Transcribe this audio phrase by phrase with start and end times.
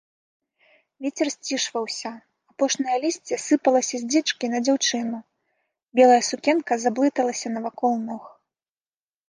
[1.05, 2.09] Вецер сцішваўся,
[2.53, 5.17] апошняе лісце сыпалася з дзічкі на дзяўчыну,
[5.99, 8.23] белая сукенка заблыталася навакол ног.